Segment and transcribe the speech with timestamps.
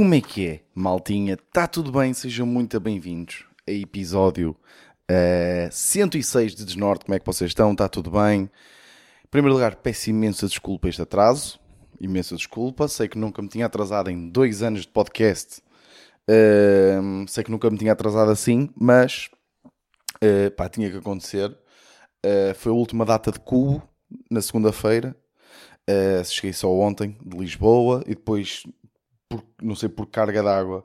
[0.00, 1.34] Como é que é, maltinha?
[1.34, 2.14] Está tudo bem?
[2.14, 4.56] Sejam muito bem-vindos a episódio
[5.10, 7.04] uh, 106 de Desnorte.
[7.04, 7.72] Como é que vocês estão?
[7.72, 8.44] Está tudo bem?
[8.44, 11.60] Em primeiro lugar, peço imensa desculpa este atraso.
[12.00, 12.88] Imensa desculpa.
[12.88, 15.60] Sei que nunca me tinha atrasado em dois anos de podcast.
[16.26, 19.28] Uh, sei que nunca me tinha atrasado assim, mas
[20.24, 21.50] uh, pá, tinha que acontecer.
[22.24, 23.86] Uh, foi a última data de Cubo,
[24.30, 25.14] na segunda-feira.
[26.24, 28.62] Cheguei só ontem, de Lisboa, e depois
[29.30, 30.84] por, não sei por carga d'água,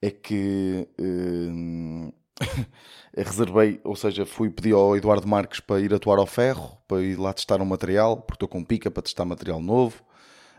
[0.00, 2.12] é que uh,
[3.14, 7.16] reservei, ou seja, fui pedir ao Eduardo Marques para ir atuar ao ferro, para ir
[7.16, 10.02] lá testar um material, porque estou com pica para testar material novo.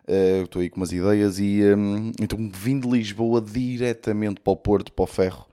[0.08, 4.58] Uh, estou aí com umas ideias e um, então vim de Lisboa diretamente para o
[4.58, 5.45] Porto, para o ferro,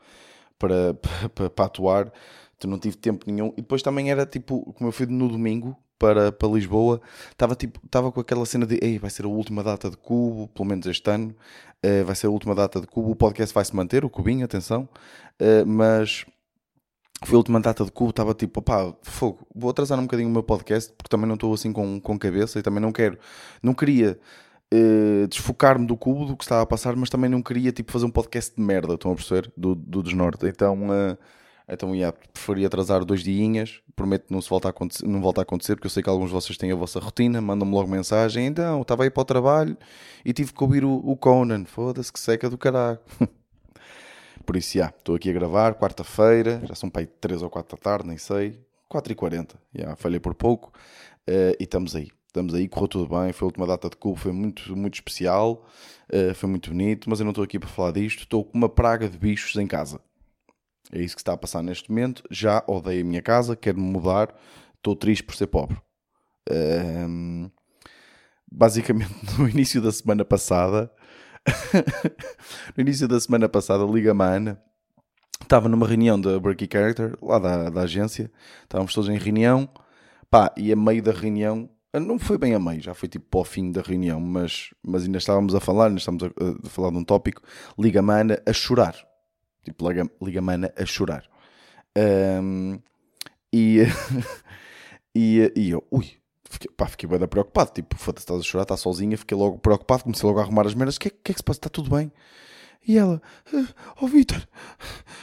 [0.58, 0.94] para,
[1.34, 2.12] para, para, atuar.
[2.56, 3.52] Então não tive tempo nenhum.
[3.56, 6.98] E depois também era tipo, como eu fui no domingo, para, para Lisboa,
[7.30, 10.48] estava tipo, estava com aquela cena de Ei, vai ser a última data de Cubo,
[10.48, 11.36] pelo menos este ano,
[11.84, 14.42] uh, vai ser a última data de Cubo, o podcast vai se manter, o Cubinho,
[14.42, 14.88] atenção,
[15.38, 16.24] uh, mas
[17.22, 20.32] foi a última data de Cubo, estava tipo, pá, fogo, vou atrasar um bocadinho o
[20.32, 23.18] meu podcast, porque também não estou assim com, com cabeça e também não quero,
[23.62, 24.18] não queria
[24.72, 28.06] uh, desfocar-me do Cubo, do que estava a passar, mas também não queria tipo fazer
[28.06, 30.78] um podcast de merda, estão a perceber, do, do Desnorte, então...
[31.72, 33.80] Então, yeah, preferia atrasar dois dias.
[33.94, 36.10] Prometo que não, se volta a acontecer, não volta a acontecer, porque eu sei que
[36.10, 38.46] alguns de vocês têm a vossa rotina, mandam-me logo mensagem.
[38.46, 39.76] Então, estava aí para o trabalho
[40.24, 41.64] e tive que ouvir o, o Conan.
[41.64, 42.98] Foda-se, que seca do caralho.
[44.44, 47.76] Por isso, já, estou aqui a gravar, quarta-feira, já são para aí 3 ou 4
[47.76, 48.58] da tarde, nem sei.
[48.90, 50.72] 4h40, já, falhei por pouco.
[51.28, 52.08] Uh, e estamos aí.
[52.26, 53.32] Estamos aí, correu tudo bem.
[53.32, 55.64] Foi a última data de cubo, foi muito, muito especial.
[56.12, 58.20] Uh, foi muito bonito, mas eu não estou aqui para falar disto.
[58.20, 60.00] Estou com uma praga de bichos em casa.
[60.92, 62.22] É isso que está a passar neste momento.
[62.30, 64.34] Já odeio a minha casa, quero-me mudar.
[64.76, 65.76] Estou triste por ser pobre.
[66.50, 67.50] Um,
[68.50, 70.90] basicamente, no início da semana passada,
[72.76, 74.62] no início da semana passada, liga-me a Ana.
[75.40, 78.30] Estava numa reunião da Breaky Character, lá da, da agência.
[78.62, 79.68] Estávamos todos em reunião.
[80.30, 83.40] Pá, e a meio da reunião, não foi bem a meio, já foi tipo para
[83.40, 86.90] o fim da reunião, mas, mas ainda estávamos a falar, ainda estávamos a, a falar
[86.90, 87.42] de um tópico.
[87.76, 89.09] Liga-me a Ana a chorar
[89.64, 89.90] Tipo,
[90.22, 91.24] liga mana a chorar.
[91.96, 92.78] Um,
[93.52, 93.80] e,
[95.14, 96.06] e, e eu, ui,
[96.48, 97.72] fiquei, pá, fiquei bem preocupado.
[97.72, 99.16] Tipo, foda-se, estás a chorar, está sozinha.
[99.16, 100.96] Fiquei logo preocupado, comecei logo a arrumar as merdas.
[100.96, 101.58] O que, é, que é que se passa?
[101.58, 102.10] Está tudo bem?
[102.86, 103.20] E ela,
[104.00, 104.42] oh Vitor,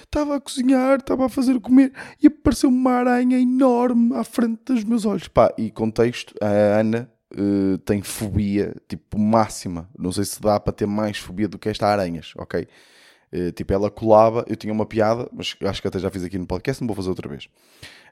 [0.03, 4.83] estava a cozinhar, estava a fazer comer e apareceu uma aranha enorme à frente dos
[4.83, 5.27] meus olhos.
[5.27, 9.89] Pá, e contexto, a Ana uh, tem fobia, tipo, máxima.
[9.97, 12.67] Não sei se dá para ter mais fobia do que esta aranhas, ok?
[13.33, 16.37] Uh, tipo, ela colava, eu tinha uma piada, mas acho que até já fiz aqui
[16.37, 17.49] no podcast, não vou fazer outra vez.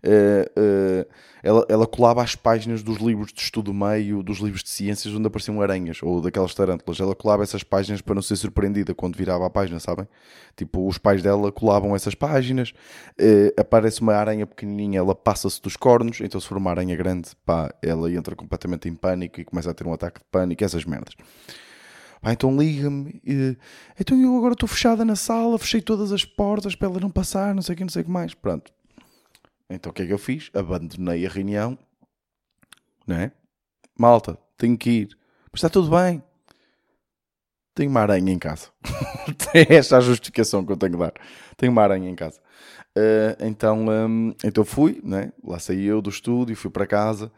[0.03, 4.69] Uh, uh, ela, ela colava as páginas dos livros de estudo meio, dos livros de
[4.69, 6.99] ciências onde apareciam aranhas, ou daquelas tarântulas.
[6.99, 10.07] Ela colava essas páginas para não ser surpreendida quando virava a página, sabem?
[10.55, 12.73] Tipo, os pais dela colavam essas páginas,
[13.57, 17.73] aparece uma aranha pequenininha, ela passa-se dos cornos, então se for uma aranha grande, pá,
[17.81, 21.13] ela entra completamente em pânico e começa a ter um ataque de pânico, essas merdas.
[22.21, 23.21] Ah, então liga-me.
[23.99, 27.53] Então eu agora estou fechada na sala, fechei todas as portas para ela não passar,
[27.53, 28.33] não sei o que, não sei o que mais.
[28.33, 28.71] Pronto.
[29.69, 30.49] Então o que é que eu fiz?
[30.53, 31.77] Abandonei a reunião.
[33.05, 33.31] Não é?
[33.97, 35.17] Malta, tenho que ir.
[35.51, 36.23] Mas está tudo bem.
[37.73, 38.69] Tenho uma aranha em casa.
[39.53, 41.13] é esta a justificação que eu tenho que dar.
[41.57, 42.39] Tenho uma aranha em casa.
[42.97, 45.33] Uh, então, um, então fui, né?
[45.43, 47.29] lá saí eu do estúdio, fui para casa.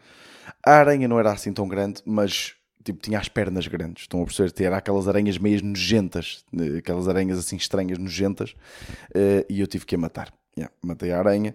[0.63, 2.53] A aranha não era assim tão grande, mas
[2.88, 4.03] tipo, tinha as pernas grandes.
[4.03, 4.64] Estão a perceber?
[4.64, 8.52] Era aquelas aranhas meias nojentas, eh, aquelas aranhas assim estranhas, nojentas,
[9.12, 10.34] uh, e eu tive que a matar.
[10.58, 11.53] Yeah, matei a aranha.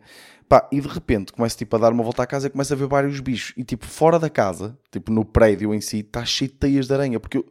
[0.49, 2.77] Pá, e de repente começo tipo, a dar uma volta à casa e começo a
[2.77, 3.53] ver vários bichos.
[3.57, 6.95] E tipo, fora da casa, tipo no prédio em si, está cheio de teias de
[6.95, 7.19] aranha.
[7.19, 7.47] Porque eu,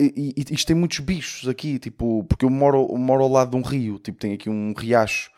[0.00, 3.56] e, e, isto tem muitos bichos aqui, tipo, porque eu moro, moro ao lado de
[3.56, 5.30] um rio, tipo, tem aqui um riacho.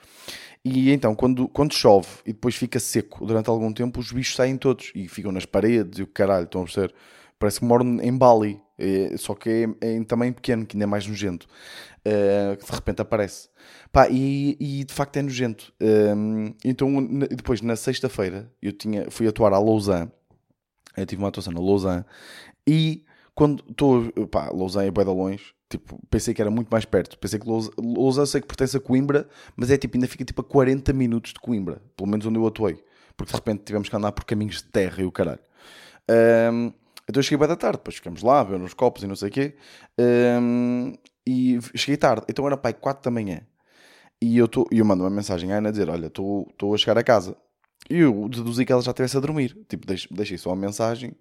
[0.65, 4.57] E então, quando, quando chove e depois fica seco durante algum tempo, os bichos saem
[4.57, 6.95] todos e ficam nas paredes e o caralho, estão a perceber?
[7.39, 9.49] Parece que moro em Bali, é, só que
[9.81, 11.47] é, é, em tamanho pequeno, que ainda é mais nojento.
[12.07, 13.49] Uh, de repente aparece.
[13.91, 15.73] Pá, e, e, de facto é nojento.
[15.81, 16.89] Uh, então,
[17.31, 20.11] depois, na sexta-feira, eu tinha, fui atuar a Lausanne.
[20.97, 22.05] Eu tive uma atuação na Lausanne.
[22.67, 23.05] E
[23.35, 24.11] quando estou.
[24.29, 25.55] Pá, Lausanne é bem de longe.
[25.69, 27.19] Tipo, pensei que era muito mais perto.
[27.19, 29.27] Pensei que Lausanne, sei que pertence a Coimbra,
[29.57, 31.83] mas é tipo, ainda fica tipo a 40 minutos de Coimbra.
[31.97, 32.83] Pelo menos onde eu atuei.
[33.17, 35.41] Porque de repente tivemos que andar por caminhos de terra e o caralho.
[36.53, 36.73] Um,
[37.09, 39.29] então eu cheguei bem da tarde, depois ficamos lá, ver nos copos e não sei
[39.29, 39.57] o quê.
[39.99, 40.95] Um,
[41.27, 43.41] e cheguei tarde, então era pai 4 da manhã.
[44.23, 47.05] E eu, tô, eu mando uma mensagem à Ana dizer: Olha, estou a chegar a
[47.05, 47.37] casa.
[47.91, 49.57] E eu deduzi que ela já estivesse a dormir.
[49.69, 51.15] Tipo, deixei, só uma mensagem,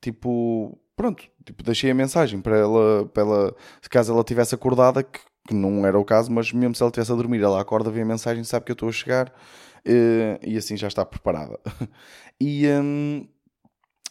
[0.00, 5.02] tipo, pronto, tipo, deixei a mensagem para ela, para ela se caso ela tivesse acordada,
[5.02, 7.90] que, que não era o caso, mas mesmo se ela estivesse a dormir, ela acorda,
[7.90, 11.58] vê a mensagem, sabe que eu estou a chegar uh, e assim já está preparada.
[12.38, 13.26] e um,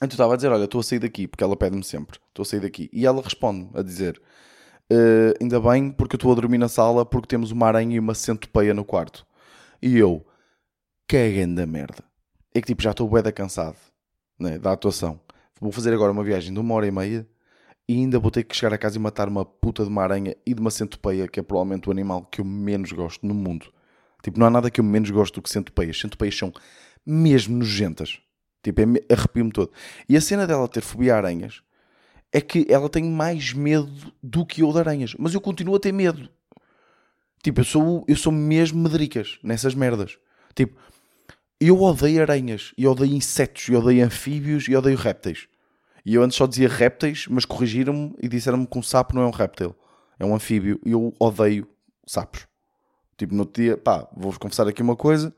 [0.01, 2.45] então estava a dizer: Olha, estou a sair daqui, porque ela pede-me sempre, estou a
[2.45, 2.89] sair daqui.
[2.91, 4.21] E ela responde a dizer:
[4.91, 7.99] uh, Ainda bem, porque eu estou a dormir na sala, porque temos uma aranha e
[7.99, 9.25] uma centopeia no quarto.
[9.81, 10.25] E eu,
[11.07, 12.03] que da merda.
[12.53, 13.77] É que tipo, já estou bué da cansado
[14.39, 15.19] né, da atuação.
[15.59, 17.27] Vou fazer agora uma viagem de uma hora e meia
[17.87, 20.35] e ainda vou ter que chegar a casa e matar uma puta de uma aranha
[20.45, 23.71] e de uma centopeia, que é provavelmente o animal que eu menos gosto no mundo.
[24.23, 25.99] Tipo, não há nada que eu menos gosto do que centopeias.
[25.99, 26.53] Centopeias são
[27.05, 28.19] mesmo nojentas.
[28.71, 28.81] Tipo,
[29.13, 29.71] arrepio-me todo.
[30.07, 31.61] E a cena dela ter fobia a aranhas
[32.31, 35.15] é que ela tem mais medo do que eu de aranhas.
[35.17, 36.29] Mas eu continuo a ter medo.
[37.43, 40.17] Tipo, eu sou, eu sou mesmo medricas nessas merdas.
[40.53, 40.77] Tipo,
[41.59, 45.47] eu odeio aranhas, e odeio insetos, e odeio anfíbios, e odeio répteis.
[46.05, 49.25] E eu antes só dizia répteis, mas corrigiram-me e disseram-me que um sapo não é
[49.25, 49.75] um réptil,
[50.17, 51.67] é um anfíbio, e eu odeio
[52.05, 52.47] sapos.
[53.17, 55.33] Tipo, no dia, pá, vou-vos confessar aqui uma coisa.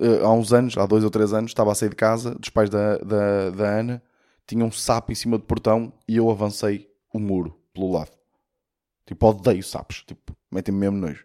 [0.00, 2.50] Uh, há uns anos, há dois ou três anos, estava a sair de casa, dos
[2.50, 4.02] pais da, da, da Ana,
[4.46, 8.10] tinha um sapo em cima do portão e eu avancei o muro pelo lado.
[9.06, 10.02] Tipo, odeio sapos.
[10.06, 11.24] Tipo, metem-me mesmo nojo.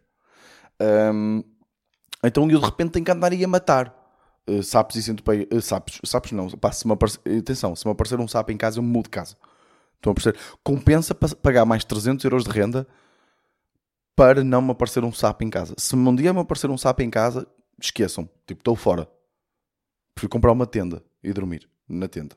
[0.81, 1.43] Um,
[2.23, 3.93] então eu de repente tenho que andar aí a matar
[4.47, 5.47] uh, sapos e centopeias.
[5.51, 6.49] Uh, sapos, sapos não.
[6.49, 9.09] Pá, se me aparecer, atenção, se me aparecer um sapo em casa, eu mudo de
[9.09, 9.35] casa.
[9.95, 10.39] Estão a perceber?
[10.63, 12.87] Compensa pagar mais 300 euros de renda
[14.15, 15.73] para não me aparecer um sapo em casa.
[15.77, 17.47] Se um dia me aparecer um sapo em casa,
[17.85, 18.29] esqueçam.
[18.45, 19.09] Tipo, estou fora.
[20.13, 22.35] Prefiro comprar uma tenda e dormir na tenda.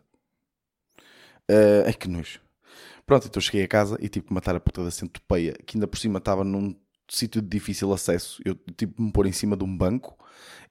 [1.51, 2.41] Uh, ai que nojo.
[3.05, 5.87] Pronto, então cheguei a casa e tive que matar a puta da centopeia, que ainda
[5.87, 6.75] por cima estava num
[7.09, 8.41] sítio de difícil acesso.
[8.45, 10.17] Eu tive que me pôr em cima de um banco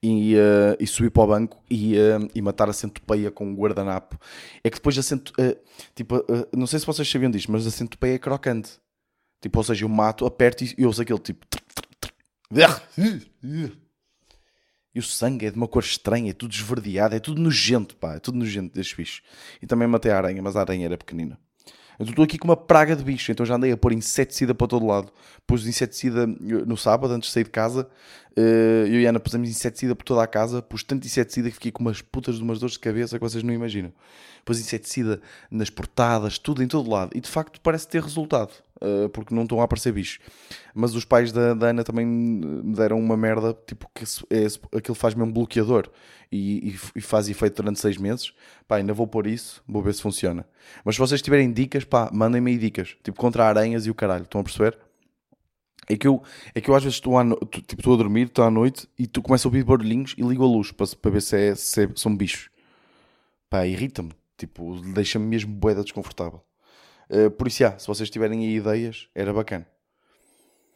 [0.02, 3.56] e, uh, e subir para o banco e, uh, e matar a centopeia com um
[3.56, 4.18] guardanapo.
[4.64, 5.60] É que depois a centopeia,
[5.94, 6.16] tipo,
[6.56, 8.80] não sei se vocês sabiam disto, mas a centopeia é crocante.
[9.42, 11.46] Tipo, ou seja, eu mato, aperto e ouço aquele tipo.
[14.94, 18.16] E o sangue é de uma cor estranha, é tudo esverdeado, é tudo nojento, pá,
[18.16, 19.22] é tudo nojento destes bichos.
[19.62, 21.40] E também matei a aranha, mas a aranha era pequenina.
[22.02, 24.66] Eu estou aqui com uma praga de bicho, então já andei a pôr inseticida para
[24.66, 25.12] todo lado.
[25.46, 27.88] Pus inseticida no sábado, antes de sair de casa.
[28.36, 30.64] Eh, eu e a Ana pusemos inseticida por toda a casa.
[30.64, 33.44] Pus tanto inseticida que fiquei com umas putas de umas dores de cabeça que vocês
[33.44, 33.94] não imaginam.
[34.44, 35.22] Pus inseticida
[35.52, 37.12] nas portadas, tudo em todo lado.
[37.16, 38.52] E de facto parece ter resultado.
[38.82, 40.18] Uh, porque não estão a aparecer bichos.
[40.74, 44.96] Mas os pais da, da, Ana também me deram uma merda, tipo, que é, aquilo
[44.96, 45.88] faz-me um bloqueador
[46.32, 48.34] e, e, faz efeito durante seis meses.
[48.68, 50.48] Pá, ainda vou pôr isso, vou ver se funciona.
[50.84, 54.24] Mas se vocês tiverem dicas, pá, mandem-me aí dicas, tipo, contra aranhas e o caralho,
[54.24, 54.78] estão a perceber?
[55.90, 56.24] É que eu,
[56.56, 59.06] é que eu às vezes estou a, tipo, estou a dormir, estou à noite e
[59.08, 61.84] tu começas a ouvir barulhinhos e ligo a luz para, para ver se, é, se
[61.84, 62.50] é, são bichos.
[63.50, 66.42] Pá, irrita-me, tipo, deixa-me mesmo boeda desconfortável.
[67.12, 69.68] Eh, por isso, já, se vocês tiverem aí ideias, era bacana.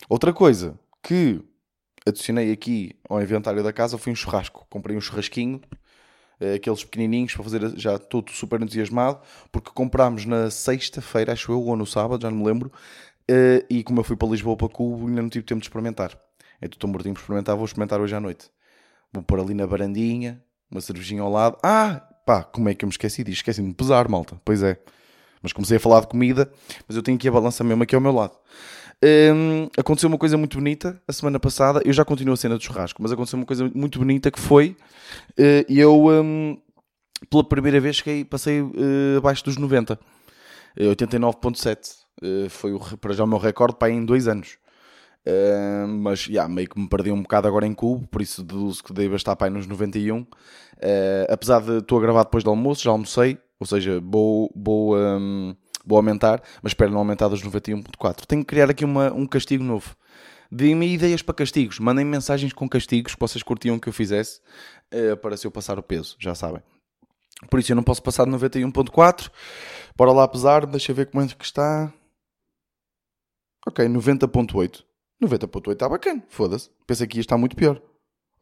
[0.10, 1.42] Outra coisa que
[2.06, 4.68] adicionei aqui ao inventário da casa foi um churrasco.
[4.70, 5.62] Comprei um churrasquinho,
[6.42, 9.22] uh, aqueles pequenininhos para fazer, já estou super entusiasmado,
[9.52, 12.72] porque comprámos na sexta-feira, acho eu, ou no sábado, já não me lembro,
[13.32, 16.20] uh, e como eu fui para Lisboa para Cubo, ainda não tive tempo de experimentar.
[16.58, 18.50] Então estou mortinho para experimentar, vou experimentar hoje à noite.
[19.12, 21.58] Vou pôr ali na varandinha, uma cervejinha ao lado.
[21.64, 23.38] Ah, pá, como é que eu me esqueci disso?
[23.38, 24.40] Esqueci-me de pesar, malta.
[24.44, 24.80] Pois é.
[25.46, 26.52] Mas comecei a falar de comida,
[26.88, 28.34] mas eu tenho aqui a balança mesmo aqui ao meu lado.
[29.04, 31.84] Um, aconteceu uma coisa muito bonita a semana passada.
[31.86, 34.76] Eu já continuo a cena do churrasco, mas aconteceu uma coisa muito bonita que foi
[35.38, 36.58] uh, eu, um,
[37.30, 42.06] pela primeira vez, cheguei, passei uh, abaixo dos 90, uh, 89,7.
[42.24, 44.58] Uh, foi o, para já o meu recorde para em dois anos.
[45.28, 48.84] Uh, mas yeah, meio que me perdi um bocado agora em cubo, por isso deduzo
[48.84, 50.22] que deve estar para aí nos 91.
[50.22, 50.28] Uh,
[51.30, 55.56] apesar de estou a gravar depois do almoço, já almocei, ou seja, vou, vou, um,
[55.86, 58.26] vou aumentar, mas espero não aumentar dos 91.4.
[58.26, 59.96] Tenho que criar aqui uma, um castigo novo.
[60.52, 61.80] Deem-me ideias para castigos.
[61.80, 64.42] Mandem mensagens com castigos que vocês curtiam que eu fizesse
[64.94, 66.62] uh, para se eu passar o peso, já sabem.
[67.50, 69.30] Por isso eu não posso passar de 91.4.
[69.96, 71.94] Bora lá pesar, deixa eu ver como é que está.
[73.68, 74.84] Ok, 90.8.
[75.22, 76.70] 90.8 está bacana, foda-se.
[76.86, 77.82] Pensei que ia estar muito pior.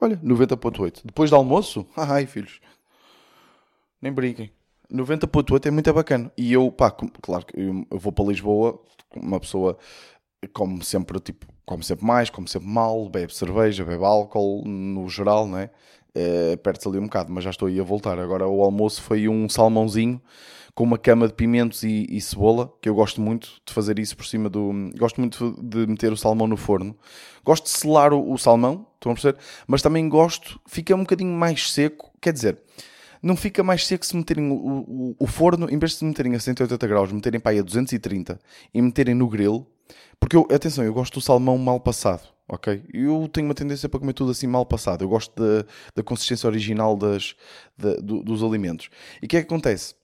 [0.01, 1.01] Olha, 90.8.
[1.05, 1.87] Depois do almoço?
[1.95, 2.59] Ai, filhos.
[4.01, 4.51] Nem brinquem.
[4.93, 6.31] 90.8 é muito bacana.
[6.37, 8.79] E eu, pá, claro que eu, vou para Lisboa,
[9.15, 9.77] uma pessoa
[10.53, 15.47] como sempre, tipo, come sempre mais, come sempre mal, bebe cerveja, bebe álcool, no geral,
[15.47, 15.69] não é?
[16.13, 18.19] é Perde-se ali um bocado, mas já estou aí a voltar.
[18.19, 20.21] Agora o almoço foi um salmãozinho
[20.75, 24.17] com uma cama de pimentos e, e, cebola, que eu gosto muito de fazer isso
[24.17, 24.71] por cima do.
[24.97, 26.95] Gosto muito de meter o salmão no forno.
[27.43, 29.37] Gosto de selar o, o salmão, estão a perceber?
[29.67, 32.59] Mas também gosto, fica um bocadinho mais seco, quer dizer
[33.23, 36.35] não fica mais seco se meterem o, o, o forno, em vez de se meterem
[36.35, 38.37] a 180 graus, meterem para aí a 230
[38.73, 39.65] e meterem no grill.
[40.19, 42.83] Porque eu, atenção, eu gosto do salmão mal passado, ok?
[42.93, 45.03] Eu tenho uma tendência para comer tudo assim mal passado.
[45.03, 45.65] Eu gosto da,
[45.95, 47.35] da consistência original das,
[47.77, 48.89] da, do, dos alimentos.
[49.21, 49.95] E o que é que acontece?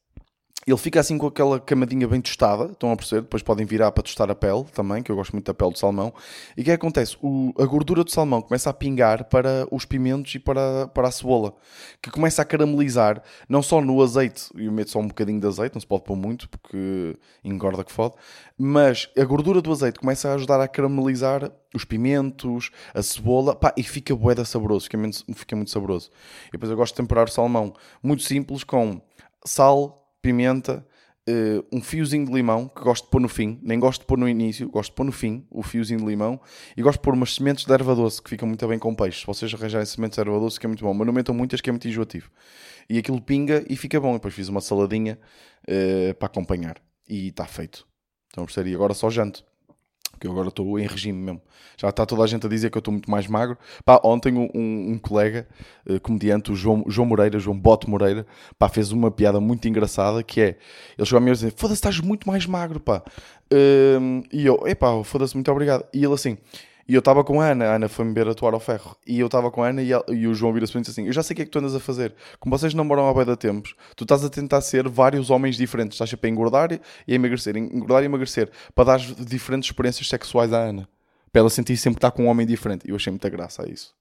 [0.68, 3.22] Ele fica assim com aquela camadinha bem tostada, estão a perceber?
[3.22, 5.80] Depois podem virar para tostar a pele também, que eu gosto muito da pele do
[5.80, 6.14] salmão.
[6.56, 7.18] E o que é que acontece?
[7.22, 11.12] O, a gordura do salmão começa a pingar para os pimentos e para, para a
[11.12, 11.56] cebola,
[12.02, 15.48] que começa a caramelizar, não só no azeite, e eu meto só um bocadinho de
[15.48, 18.16] azeite, não se pode pôr muito, porque engorda que fode,
[18.58, 23.74] mas a gordura do azeite começa a ajudar a caramelizar os pimentos, a cebola, pá,
[23.78, 26.12] e fica boeda saboroso, fica muito, fica muito saboroso.
[26.50, 27.74] E depois eu gosto de temperar o salmão
[28.04, 29.02] muito simples com
[29.46, 30.86] sal, pimenta,
[31.30, 34.18] uh, um fiozinho de limão, que gosto de pôr no fim, nem gosto de pôr
[34.18, 36.40] no início, gosto de pôr no fim o fiozinho de limão,
[36.76, 39.22] e gosto de pôr umas sementes de erva doce, que ficam muito bem com peixe.
[39.22, 41.62] Se vocês arranjarem sementes de erva doce, que é muito bom, mas não metam muitas,
[41.62, 42.30] que é muito enjoativo.
[42.90, 44.14] E aquilo pinga e fica bom.
[44.14, 45.20] Depois fiz uma saladinha
[45.64, 47.88] uh, para acompanhar, e está feito.
[48.32, 49.44] Então, percebi, agora só janto
[50.20, 51.42] que eu agora estou em regime mesmo.
[51.78, 53.58] Já está toda a gente a dizer que eu estou muito mais magro.
[53.86, 55.48] Pá, ontem um, um, colega,
[55.90, 58.26] uh, comediante, o João, João Moreira, João Bote Moreira,
[58.58, 60.58] pá, fez uma piada muito engraçada que é,
[60.98, 63.02] ele chegou a mim a dizer, foda-se, estás muito mais magro, pá.
[63.52, 65.86] Uh, e eu, epá, foda-se, muito obrigado.
[65.94, 66.38] E ele assim,
[66.90, 68.98] e eu estava com a Ana, a Ana foi-me ver atuar ao ferro.
[69.06, 71.06] E eu estava com a Ana e, ela, e o João vira-se e disse assim:
[71.06, 72.16] Eu já sei o que é que tu andas a fazer.
[72.40, 75.94] Como vocês namoram há bem da tempos, tu estás a tentar ser vários homens diferentes.
[75.94, 80.52] Estás sempre a engordar e a emagrecer, engordar e emagrecer, para dar diferentes experiências sexuais
[80.52, 80.90] à Ana.
[81.32, 82.88] Para ela sentir sempre que está com um homem diferente.
[82.88, 83.94] E eu achei muita graça a isso.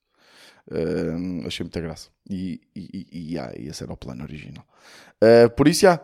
[0.71, 2.09] Uh, achei muita graça.
[2.31, 4.65] E, e, e, e ah, esse era o plano original.
[5.23, 6.01] Uh, por isso, já,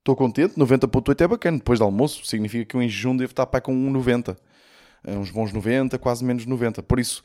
[0.00, 0.56] estou contente.
[0.58, 1.58] 90.8 é bacana.
[1.58, 4.36] Depois do almoço, significa que eu em jejum devo estar para com 1,90
[5.06, 6.82] uns bons 90, quase menos 90.
[6.82, 7.22] Por isso,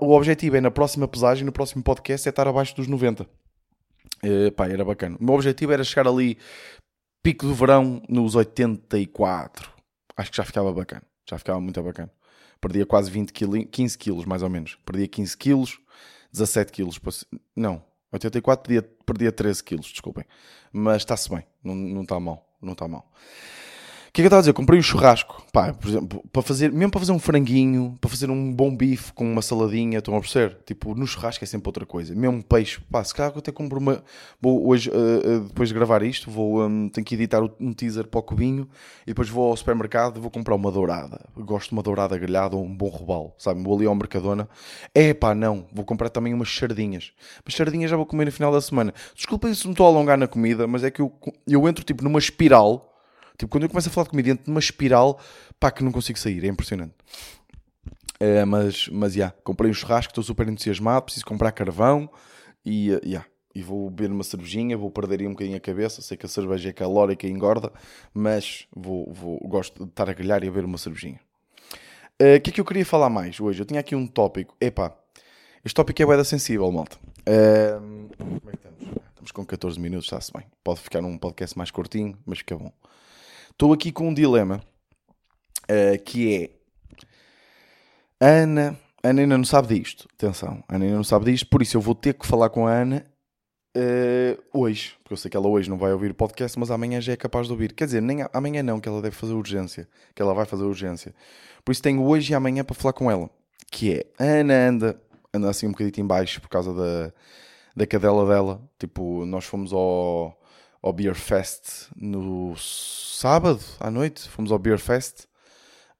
[0.00, 3.24] o objetivo é na próxima pesagem, no próximo podcast, é estar abaixo dos 90.
[3.24, 5.16] Uh, pá, era bacana.
[5.20, 6.38] O meu objetivo era chegar ali,
[7.22, 9.70] pico do verão, nos 84.
[10.16, 11.02] Acho que já ficava bacana.
[11.28, 12.10] Já ficava muito bacana.
[12.60, 14.76] Perdia quase 20 quilos, 15 quilos, mais ou menos.
[14.84, 15.78] Perdia 15 quilos,
[16.32, 17.00] 17 quilos.
[17.54, 20.24] Não, 84 perdia, perdia 13 quilos, desculpem.
[20.72, 22.44] Mas está-se bem, não, não mal.
[22.60, 23.08] Não está mal
[24.18, 24.52] que é que eu estava a dizer?
[24.52, 28.28] Comprei um churrasco, pá, por exemplo, para fazer, mesmo para fazer um franguinho, para fazer
[28.28, 30.58] um bom bife com uma saladinha, estão a perceber?
[30.66, 32.14] Tipo, no churrasco é sempre outra coisa.
[32.16, 34.02] Mesmo peixe, pá, se calhar eu até compro uma.
[34.40, 38.08] Vou hoje, uh, uh, depois de gravar isto, vou, um, tenho que editar um teaser
[38.08, 38.68] para o cubinho
[39.04, 41.20] e depois vou ao supermercado e vou comprar uma dourada.
[41.36, 43.62] Gosto de uma dourada grelhada ou um bom robalo, sabe?
[43.62, 44.48] Vou ali ao Mercadona.
[44.92, 47.12] É pá, não, vou comprar também umas sardinhas.
[47.44, 48.92] Mas sardinhas já vou comer no final da semana.
[49.14, 51.12] Desculpem se me estou a alongar na comida, mas é que eu,
[51.46, 52.88] eu entro tipo numa espiral
[53.38, 55.20] Tipo, quando eu começo a falar de comida dentro de uma espiral,
[55.60, 56.94] pá, que não consigo sair, é impressionante.
[58.20, 62.10] Uh, mas, mas, já, yeah, comprei um churrasco, estou super entusiasmado, preciso comprar carvão
[62.64, 66.02] e, uh, yeah, e vou beber uma cervejinha, vou perder aí um bocadinho a cabeça,
[66.02, 67.72] sei que a cerveja é calórica e engorda,
[68.12, 71.20] mas vou, vou, gosto de estar a grelhar e a beber uma cervejinha.
[72.18, 73.62] Eh, o uh, que é que eu queria falar mais hoje?
[73.62, 74.92] Eu tinha aqui um tópico, epá,
[75.64, 76.96] este tópico é boeda sensível, malta.
[77.20, 78.98] Uh, como é que estamos?
[79.10, 80.44] Estamos com 14 minutos, está-se bem.
[80.64, 82.72] Pode ficar um podcast mais curtinho, mas fica bom.
[83.58, 84.62] Estou aqui com um dilema
[85.64, 86.50] uh, que é
[88.24, 88.78] Ana.
[89.02, 90.06] A Ana ainda não sabe disto.
[90.14, 92.68] Atenção, a Ana ainda não sabe disto, por isso eu vou ter que falar com
[92.68, 93.04] a Ana
[93.76, 94.94] uh, hoje.
[95.02, 97.16] Porque eu sei que ela hoje não vai ouvir o podcast, mas amanhã já é
[97.16, 97.72] capaz de ouvir.
[97.72, 99.88] Quer dizer, nem amanhã não, que ela deve fazer urgência.
[100.14, 101.12] Que ela vai fazer urgência.
[101.64, 103.28] Por isso tenho hoje e amanhã para falar com ela.
[103.72, 105.02] Que é, a Ana anda,
[105.34, 107.12] anda assim um bocadinho em baixo por causa da,
[107.74, 108.62] da cadela dela.
[108.78, 110.37] Tipo, nós fomos ao,
[110.82, 115.24] ao Beer Fest no sábado à noite, fomos ao Beer Fest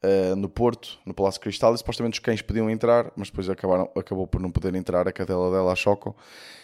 [0.02, 3.90] uh, no Porto, no Palácio Cristal, e supostamente os cães podiam entrar, mas depois acabaram,
[3.97, 6.16] acabou por não poder entrar a cadela dela a Choco.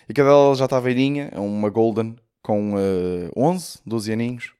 [0.08, 4.52] E a cadela já está velhinha, é uma Golden com uh, 11, 12 aninhos.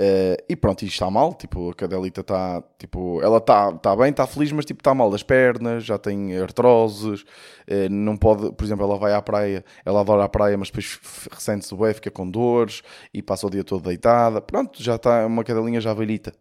[0.00, 4.10] Uh, e pronto, isto está mal, tipo, a cadelita está, tipo, ela está tá bem,
[4.10, 8.64] está feliz, mas tipo, está mal das pernas, já tem artroses, uh, não pode, por
[8.64, 11.00] exemplo, ela vai à praia, ela adora a praia, mas depois
[11.32, 12.80] ressente-se o fica com dores
[13.12, 16.32] e passa o dia todo deitada, pronto, já está uma cadelinha já velhita.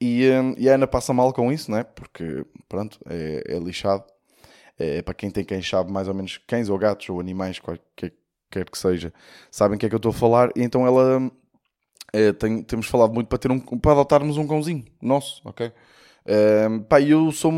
[0.00, 1.82] E, uh, e a Ana passa mal com isso, né?
[1.82, 4.04] Porque, pronto, é, é lixado.
[4.78, 8.12] É, para quem tem quem sabe mais ou menos cães ou gatos ou animais, qualquer
[8.52, 9.12] quer que seja,
[9.50, 11.30] sabem o que é que eu estou a falar, e então ela
[12.38, 15.72] tenho, temos falado muito para, ter um, para adotarmos um cãozinho nosso, ok?
[16.24, 17.52] É, pá, eu sou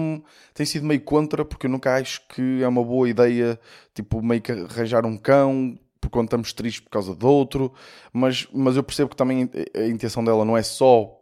[0.55, 3.61] tenho sido meio contra porque eu nunca acho que é uma boa ideia
[3.93, 7.75] tipo meio que arranjar um cão por quando estamos tristes por causa de outro
[8.11, 11.21] mas, mas eu percebo que também a intenção dela não é só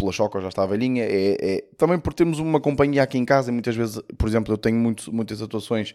[0.00, 3.50] pela choca já está velhinha, é, é, também por termos uma companhia aqui em casa,
[3.50, 5.94] e muitas vezes, por exemplo, eu tenho muito, muitas atuações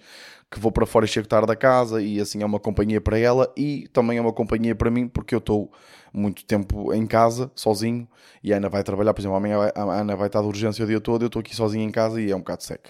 [0.51, 3.17] que vou para fora e chego tarde da casa, e assim é uma companhia para
[3.17, 5.71] ela, e também é uma companhia para mim, porque eu estou
[6.13, 8.07] muito tempo em casa, sozinho,
[8.43, 10.87] e a Ana vai trabalhar, por exemplo, amanhã a Ana vai estar de urgência o
[10.87, 12.89] dia todo, eu estou aqui sozinho em casa e é um bocado seco.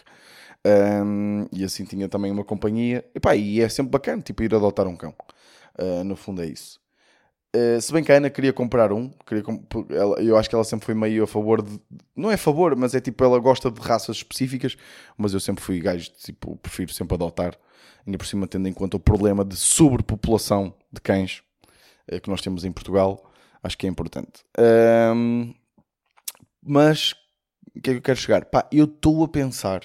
[0.68, 4.54] Um, e assim tinha também uma companhia, e, pá, e é sempre bacana, tipo, ir
[4.54, 5.14] adotar um cão.
[5.80, 6.85] Uh, no fundo é isso.
[7.56, 10.56] Uh, se bem que a Ana queria comprar um, queria comp ela, eu acho que
[10.56, 11.80] ela sempre foi meio a favor de.
[12.14, 14.76] Não é a favor, mas é tipo, ela gosta de raças específicas,
[15.18, 17.58] mas eu sempre fui gajo, tipo, prefiro sempre adotar,
[18.06, 21.44] ainda por cima tendo em conta o problema de sobrepopulação de cães
[22.12, 23.32] uh, que nós temos em Portugal,
[23.64, 24.44] acho que é importante.
[26.62, 27.14] Mas
[27.74, 28.46] o que é que eu quero chegar?
[28.46, 29.82] Pá, eu estou a pensar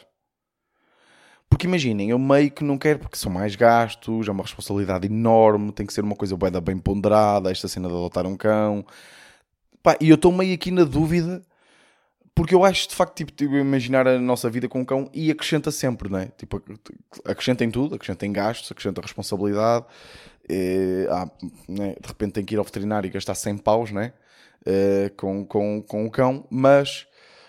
[1.50, 5.73] porque imaginem, eu meio que não quero, porque são mais gastos, é uma responsabilidade enorme,
[5.73, 8.87] tem que ser uma coisa bem ponderada, esta cena de adotar um cão.
[9.83, 11.42] Pá, e eu estou meio aqui na dúvida,
[12.35, 15.30] porque eu acho de facto, tipo, tipo, imaginar a nossa vida com um cão e
[15.30, 16.26] acrescenta sempre, não é?
[16.38, 16.62] Tipo,
[17.25, 19.85] acrescenta em tudo, acrescenta em gastos, acrescenta responsabilidade.
[21.11, 21.28] Ah,
[21.69, 21.97] né?
[22.00, 24.12] De repente tem que ir ao veterinário e gastar 100 paus, né?
[24.64, 27.07] É, com, com, com o cão, mas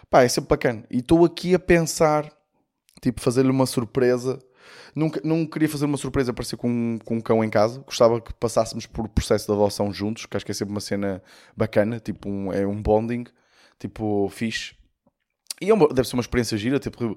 [0.10, 0.84] pá, é sempre bacana.
[0.89, 2.40] E estou aqui a pensar
[3.01, 4.39] tipo, fazer-lhe uma surpresa.
[4.96, 7.79] Nunca, não queria fazer uma surpresa para ser com, com um cão em casa.
[7.79, 11.22] Gostava que passássemos por processo de adoção juntos, que acho que é sempre uma cena
[11.58, 13.25] bacana, tipo, um, é um bonding,
[13.79, 14.75] tipo, fixe.
[15.62, 17.15] E é uma, deve ser uma experiência gira, tipo,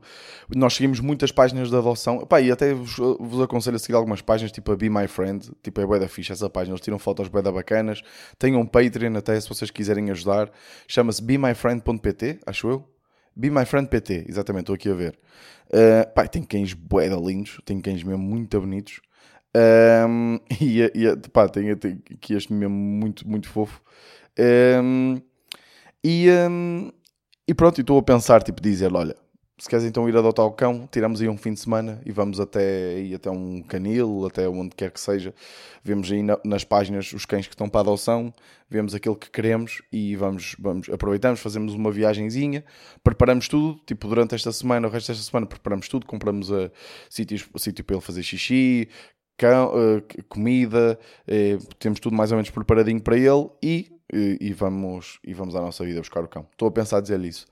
[0.55, 4.21] nós seguimos muitas páginas de adoção, Pá, e até vos, vos, aconselho a seguir algumas
[4.21, 6.99] páginas, tipo a Be My Friend, tipo é bué da fixe essa página, eles tiram
[6.99, 8.03] fotos da bacanas,
[8.38, 10.53] tem um Patreon até, se vocês quiserem ajudar,
[10.87, 12.94] chama-se bemyfriend.pt, acho eu,
[13.37, 15.19] Be My Friend PT, exatamente, estou aqui a ver.
[15.69, 19.00] Uh, pá, tem cães boeda lindos, tem cães mesmo muito bonitos.
[19.57, 23.81] Um, e, e pá, tem, aqui este mesmo muito, muito fofo.
[24.38, 25.21] Um,
[26.03, 26.93] e, um,
[27.47, 29.17] e pronto, estou a pensar, tipo, dizer, olha,
[29.56, 32.40] se queres então ir adotar o cão, tiramos aí um fim de semana e vamos
[32.40, 35.32] até, aí até um canil, até onde quer que seja.
[35.82, 38.34] Vemos aí na, nas páginas os cães que estão para adoção,
[38.69, 42.64] vemos aquele que queremos e vamos, vamos aproveitamos, fazemos uma viagenzinha,
[43.04, 46.71] preparamos tudo, tipo durante esta semana, o resto desta semana preparamos tudo, compramos a
[47.08, 48.88] sítios, sítio para ele fazer xixi,
[49.36, 54.52] cão, uh, comida, uh, temos tudo mais ou menos preparadinho para ele e e, e,
[54.52, 56.47] vamos, e vamos à nossa vida buscar o cão.
[56.52, 57.47] Estou a pensar a dizer isso.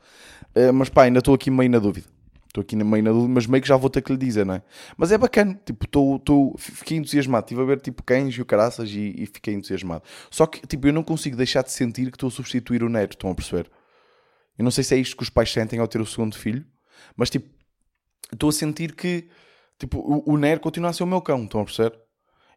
[0.54, 2.06] Uh, mas pá, ainda estou aqui meio na dúvida.
[2.52, 4.54] Estou aqui meio na dúvida, mas meio que já vou ter que lhe dizer, não
[4.54, 4.62] é?
[4.94, 7.46] Mas é bacana, tipo, estou, estou, fiquei entusiasmado.
[7.46, 10.02] Estive a ver, tipo, cães e o caraças e, e, fiquei entusiasmado.
[10.30, 13.12] Só que, tipo, eu não consigo deixar de sentir que estou a substituir o neto,
[13.12, 13.70] estão a perceber?
[14.58, 16.62] Eu não sei se é isto que os pais sentem ao ter o segundo filho,
[17.16, 17.48] mas, tipo,
[18.30, 19.28] estou a sentir que,
[19.78, 21.98] tipo, o, o Nero continua a ser o meu cão, estão a perceber?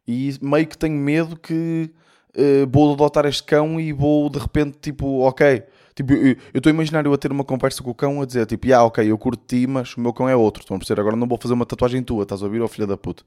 [0.06, 1.90] E meio que tenho medo que
[2.36, 5.64] uh, vou adotar este cão e vou de repente, tipo, ok.
[5.96, 8.46] Tipo, eu estou a imaginar eu a ter uma conversa com o cão a dizer,
[8.46, 10.62] tipo, ah, ok, eu curto ti, mas o meu cão é outro.
[10.62, 11.00] Estão a perceber?
[11.00, 13.24] Agora não vou fazer uma tatuagem tua, estás a ouvir, ó oh, filha da puta.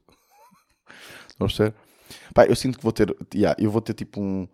[1.27, 1.73] Estão a perceber?
[2.33, 4.47] Pá, eu sinto que vou ter, yeah, eu vou ter tipo um,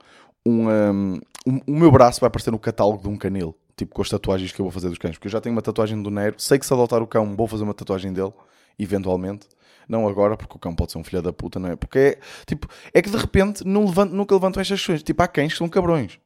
[0.46, 4.02] um, um, um, o meu braço vai aparecer no catálogo de um canil, tipo com
[4.02, 6.10] as tatuagens que eu vou fazer dos cães, porque eu já tenho uma tatuagem do
[6.10, 8.34] Nero, sei que se adotar o cão vou fazer uma tatuagem dele,
[8.78, 9.48] eventualmente,
[9.88, 11.76] não agora, porque o cão pode ser um filho da puta, não é?
[11.76, 15.04] Porque é, tipo, é que de repente não levanto, nunca levantam estas questões.
[15.04, 16.19] Tipo, há cães que são cabrões.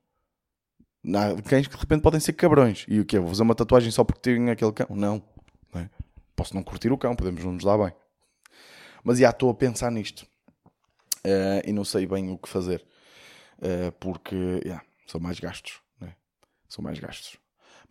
[1.06, 2.86] Há cães que de repente podem ser cabrões.
[2.88, 3.20] E o que é?
[3.20, 4.88] Vou fazer uma tatuagem só porque tenho aquele cão?
[4.90, 5.24] Não.
[5.74, 5.90] não é?
[6.36, 7.94] Posso não curtir o cão, podemos não nos dar bem.
[9.04, 10.26] Mas já estou a pensar nisto.
[11.26, 12.86] Uh, e não sei bem o que fazer.
[13.58, 15.82] Uh, porque yeah, são mais gastos.
[16.02, 16.10] É?
[16.68, 17.38] São mais gastos.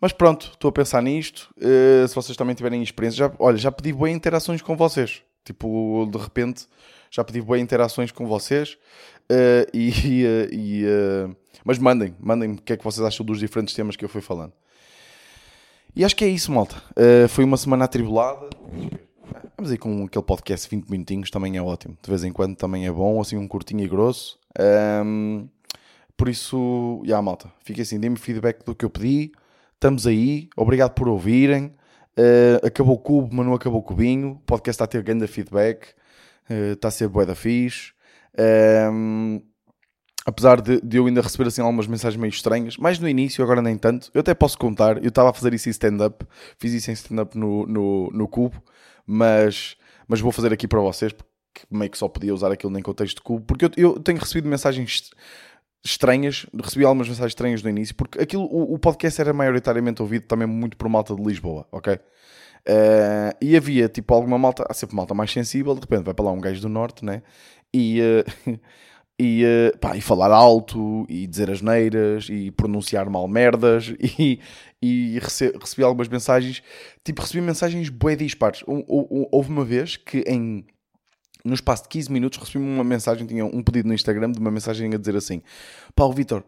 [0.01, 1.53] Mas pronto, estou a pensar nisto.
[1.57, 5.23] Uh, se vocês também tiverem experiência, já, olha, já pedi boas interações com vocês.
[5.43, 6.67] Tipo, de repente
[7.11, 8.77] já pedi boas interações com vocês.
[9.31, 13.73] Uh, e, e uh, mas mandem, mandem o que é que vocês acham dos diferentes
[13.73, 14.53] temas que eu fui falando.
[15.95, 16.81] E acho que é isso, malta.
[16.91, 18.49] Uh, foi uma semana atribulada.
[19.57, 21.97] Vamos aí com aquele podcast 20 minutinhos, também é ótimo.
[22.01, 24.39] De vez em quando também é bom, assim um curtinho e grosso.
[25.05, 25.47] Um,
[26.15, 29.31] por isso, já malta, fiquem assim, deem-me feedback do que eu pedi.
[29.73, 31.73] Estamos aí, obrigado por ouvirem.
[32.19, 34.31] Uh, acabou o cubo, mas não acabou o cubinho.
[34.31, 35.87] O podcast está a ter grande feedback.
[36.49, 37.93] Uh, está a ser bué da fixe.
[38.37, 39.41] Um, ehm,
[40.25, 43.61] apesar de, de, eu ainda receber assim algumas mensagens meio estranhas, mais no início, agora
[43.61, 44.11] nem tanto.
[44.13, 44.97] Eu até posso contar.
[44.97, 46.25] Eu estava a fazer isso em stand-up.
[46.57, 48.61] Fiz isso em stand-up no, no, no cubo.
[49.05, 51.13] Mas, mas vou fazer aqui para vocês.
[51.13, 51.29] Porque
[51.71, 53.45] meio que só podia usar aquilo em contexto de cubo.
[53.45, 55.11] Porque eu, eu tenho recebido mensagens
[55.83, 60.25] estranhas, recebi algumas mensagens estranhas no início, porque aquilo, o, o, podcast era maioritariamente ouvido
[60.27, 61.93] também muito por malta de Lisboa, ok?
[61.95, 66.25] Uh, e havia tipo alguma malta, há sempre malta mais sensível, de repente vai para
[66.25, 67.21] lá um gajo do norte, né?
[67.73, 68.59] E, uh,
[69.17, 74.39] e, uh, pá, e falar alto, e dizer as neiras, e pronunciar mal merdas, e,
[74.81, 76.61] e rece recebi algumas mensagens,
[77.03, 78.63] tipo, recebi mensagens bué dispares.
[78.67, 80.65] Houve uma vez que em
[81.43, 84.51] no espaço de 15 minutos recebi uma mensagem, tinha um pedido no Instagram de uma
[84.51, 85.41] mensagem a dizer assim:
[85.95, 86.43] Paulo Vitor,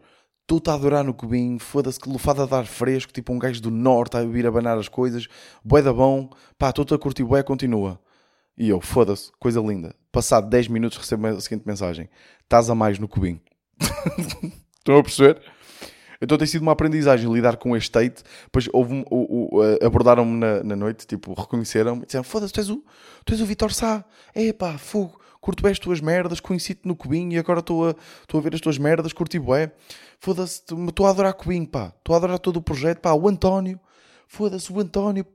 [0.46, 3.60] tu está a adorar no cubinho, foda-se que lufada a dar fresco, tipo um gajo
[3.60, 5.28] do norte a vir a banar as coisas,
[5.64, 8.00] bué da bom, pá, estou-te a curtir bué, continua.
[8.56, 9.94] E eu, foda-se, coisa linda.
[10.10, 12.08] Passado 10 minutos recebo a seguinte mensagem:
[12.42, 13.40] estás a mais no cubinho.
[14.78, 15.40] Estão a perceber?
[16.22, 18.22] Então tem sido uma aprendizagem lidar com este state.
[18.44, 19.04] Depois houve
[19.84, 22.84] abordaram-me na, na, noite, tipo, reconheceram-me e disseram: Foda-se, tu és o,
[23.24, 24.04] tu és o Vitor Sá.
[24.32, 27.90] É pá, fogo, curto bem as tuas merdas, conheci-te no cubinho e agora estou a,
[27.90, 29.72] a ver as tuas merdas, curti bué.
[30.20, 31.92] Foda-se, estou a adorar cubinho, pá.
[31.98, 33.12] Estou a adorar todo o projeto, pá.
[33.12, 33.80] O António,
[34.28, 35.26] foda-se, o António,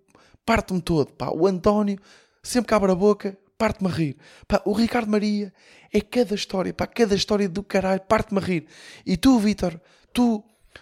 [0.46, 1.30] parte-me todo, pá.
[1.30, 2.00] O António,
[2.42, 4.18] sempre que abre a boca, parte-me a rir.
[4.48, 5.54] Pá, o Ricardo Maria
[5.92, 8.66] é cada história, pá, cada história do caralho, parte-me a rir.
[9.06, 9.78] E tu, Vitor,
[10.14, 10.42] tu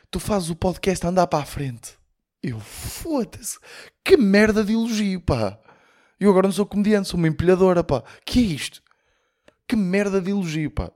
[0.10, 1.98] tu fazes o podcast andar para a frente.
[2.42, 3.58] Eu, foda-se,
[4.04, 5.60] que merda de elogio, pá.
[6.20, 8.04] Eu agora não sou comediante, sou uma empilhadora, pá.
[8.26, 8.84] Que é isto?
[9.68, 10.92] Que merda de elogio, pá.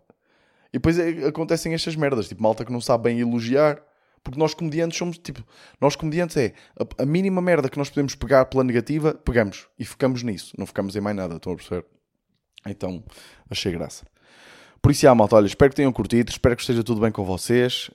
[0.72, 3.82] E depois é, acontecem estas merdas, tipo, malta que não sabe bem elogiar.
[4.24, 5.44] Porque nós comediantes somos, tipo,
[5.80, 9.86] nós comediantes é a, a mínima merda que nós podemos pegar pela negativa, pegamos e
[9.86, 10.54] ficamos nisso.
[10.58, 11.86] Não ficamos em mais nada, estão a perceber?
[12.66, 13.04] Então,
[13.50, 14.06] achei graça.
[14.82, 17.24] Por isso, já, malta, olha, espero que tenham curtido, espero que esteja tudo bem com
[17.26, 17.89] vocês.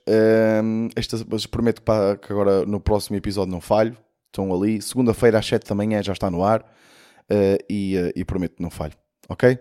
[0.62, 1.16] Um, esta,
[1.50, 1.82] prometo
[2.20, 3.96] que, agora no próximo episódio não falho.
[4.26, 8.24] Estão ali, segunda-feira às 7 da manhã já está no ar uh, e, uh, e
[8.24, 8.94] prometo que não falho,
[9.28, 9.56] ok?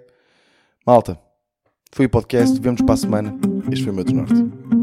[0.85, 1.19] Malta,
[1.91, 3.37] foi o podcast, vemos para a semana.
[3.71, 4.82] Este foi o meu desnorte.